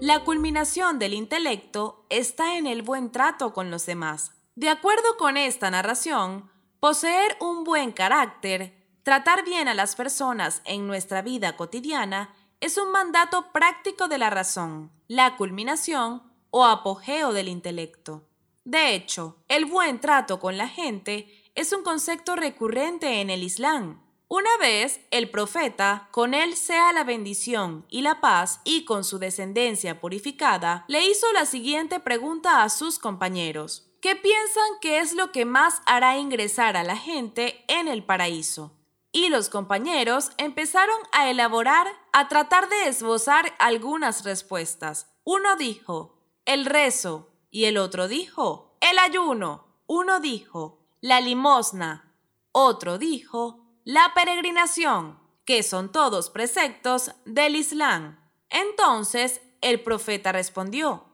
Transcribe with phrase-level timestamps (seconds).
[0.00, 4.32] La culminación del intelecto está en el buen trato con los demás.
[4.54, 10.86] De acuerdo con esta narración, poseer un buen carácter, tratar bien a las personas en
[10.86, 17.48] nuestra vida cotidiana, es un mandato práctico de la razón, la culminación o apogeo del
[17.48, 18.26] intelecto.
[18.64, 24.02] De hecho, el buen trato con la gente es un concepto recurrente en el Islam.
[24.32, 29.18] Una vez el profeta, con él sea la bendición y la paz, y con su
[29.18, 33.90] descendencia purificada, le hizo la siguiente pregunta a sus compañeros.
[34.00, 38.78] ¿Qué piensan que es lo que más hará ingresar a la gente en el paraíso?
[39.10, 45.12] Y los compañeros empezaron a elaborar, a tratar de esbozar algunas respuestas.
[45.24, 49.66] Uno dijo, el rezo, y el otro dijo, el ayuno.
[49.88, 52.14] Uno dijo, la limosna.
[52.52, 58.18] Otro dijo, la peregrinación, que son todos preceptos del Islam.
[58.48, 61.06] Entonces el profeta respondió,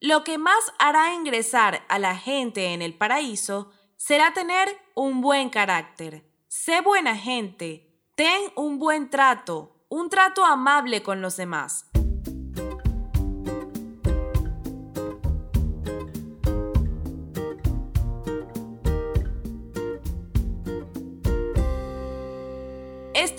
[0.00, 5.48] lo que más hará ingresar a la gente en el paraíso será tener un buen
[5.48, 6.24] carácter.
[6.48, 11.90] Sé buena gente, ten un buen trato, un trato amable con los demás.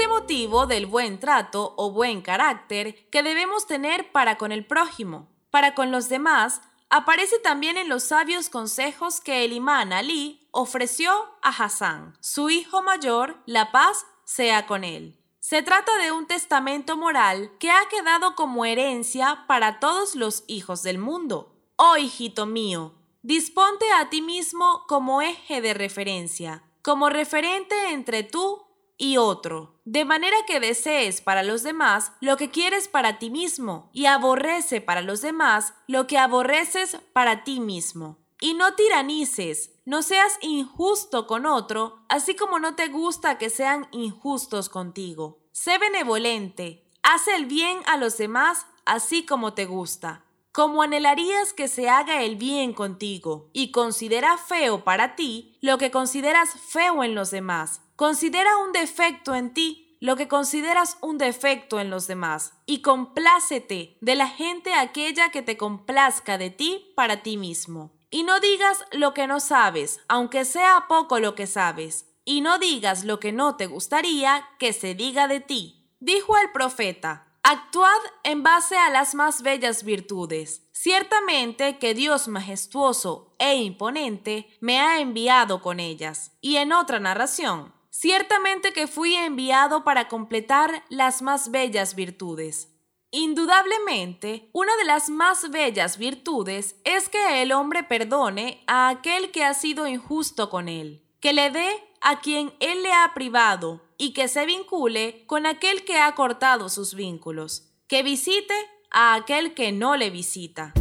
[0.05, 5.31] Este motivo del buen trato o buen carácter que debemos tener para con el prójimo,
[5.49, 6.61] para con los demás,
[6.91, 11.11] aparece también en los sabios consejos que el imán Ali ofreció
[11.41, 15.19] a Hassan, su hijo mayor, la paz sea con él.
[15.39, 20.83] Se trata de un testamento moral que ha quedado como herencia para todos los hijos
[20.83, 21.55] del mundo.
[21.77, 28.64] Oh hijito mío, disponte a ti mismo como eje de referencia, como referente entre tú
[28.97, 33.89] y otro, de manera que desees para los demás lo que quieres para ti mismo
[33.93, 38.19] y aborrece para los demás lo que aborreces para ti mismo.
[38.39, 43.87] Y no tiranices, no seas injusto con otro, así como no te gusta que sean
[43.91, 45.39] injustos contigo.
[45.51, 50.25] Sé benevolente, haz el bien a los demás así como te gusta
[50.55, 55.91] como anhelarías que se haga el bien contigo, y considera feo para ti lo que
[55.91, 57.81] consideras feo en los demás.
[57.95, 63.97] Considera un defecto en ti lo que consideras un defecto en los demás, y complácete
[64.01, 67.93] de la gente aquella que te complazca de ti para ti mismo.
[68.11, 72.59] Y no digas lo que no sabes, aunque sea poco lo que sabes, y no
[72.59, 75.89] digas lo que no te gustaría que se diga de ti.
[75.99, 80.67] Dijo el profeta, Actuad en base a las más bellas virtudes.
[80.71, 86.31] Ciertamente que Dios majestuoso e imponente me ha enviado con ellas.
[86.41, 92.67] Y en otra narración, ciertamente que fui enviado para completar las más bellas virtudes.
[93.11, 99.45] Indudablemente, una de las más bellas virtudes es que el hombre perdone a aquel que
[99.45, 101.69] ha sido injusto con él, que le dé
[102.01, 106.67] a quien él le ha privado y que se vincule con aquel que ha cortado
[106.67, 108.55] sus vínculos, que visite
[108.91, 110.73] a aquel que no le visita.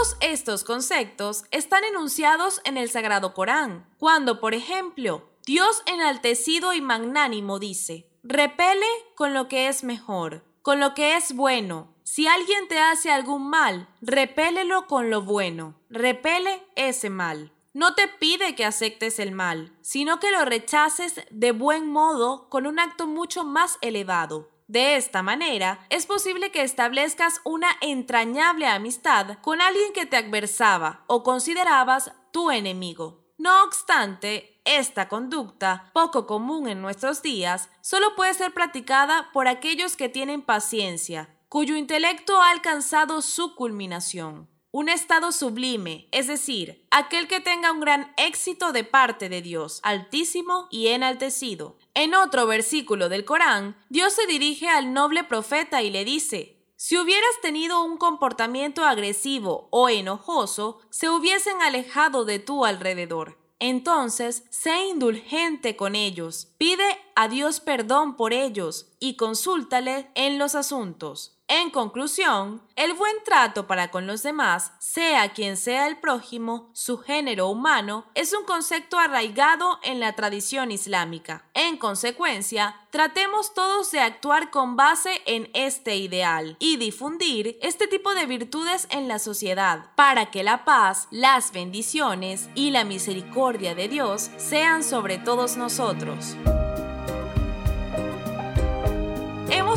[0.00, 6.80] Todos estos conceptos están enunciados en el Sagrado Corán, cuando, por ejemplo, Dios enaltecido y
[6.80, 11.92] magnánimo dice, Repele con lo que es mejor, con lo que es bueno.
[12.02, 15.78] Si alguien te hace algún mal, repélelo con lo bueno.
[15.90, 17.52] Repele ese mal.
[17.74, 22.66] No te pide que aceptes el mal, sino que lo rechaces de buen modo con
[22.66, 24.48] un acto mucho más elevado.
[24.70, 31.02] De esta manera, es posible que establezcas una entrañable amistad con alguien que te adversaba
[31.08, 33.24] o considerabas tu enemigo.
[33.36, 39.96] No obstante, esta conducta, poco común en nuestros días, solo puede ser practicada por aquellos
[39.96, 44.48] que tienen paciencia, cuyo intelecto ha alcanzado su culminación.
[44.70, 49.80] Un estado sublime, es decir, aquel que tenga un gran éxito de parte de Dios,
[49.82, 51.79] altísimo y enaltecido.
[51.94, 56.96] En otro versículo del Corán, Dios se dirige al noble profeta y le dice, si
[56.96, 63.38] hubieras tenido un comportamiento agresivo o enojoso, se hubiesen alejado de tu alrededor.
[63.58, 70.54] Entonces, sé indulgente con ellos, pide a Dios perdón por ellos y consúltale en los
[70.54, 71.39] asuntos.
[71.52, 76.98] En conclusión, el buen trato para con los demás, sea quien sea el prójimo, su
[76.98, 81.44] género humano, es un concepto arraigado en la tradición islámica.
[81.54, 88.14] En consecuencia, tratemos todos de actuar con base en este ideal y difundir este tipo
[88.14, 93.88] de virtudes en la sociedad, para que la paz, las bendiciones y la misericordia de
[93.88, 96.36] Dios sean sobre todos nosotros.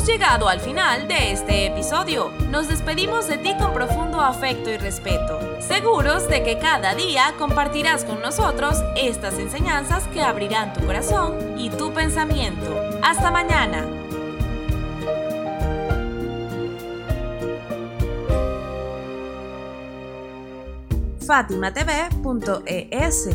[0.06, 2.30] Llegado al final de este episodio.
[2.50, 8.04] Nos despedimos de ti con profundo afecto y respeto, seguros de que cada día compartirás
[8.04, 12.78] con nosotros estas enseñanzas que abrirán tu corazón y tu pensamiento.
[13.02, 13.86] Hasta mañana.
[21.26, 23.30] FátimaTV.es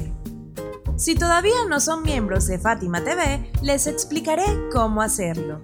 [0.97, 5.63] Si todavía no son miembros de Fátima TV, les explicaré cómo hacerlo.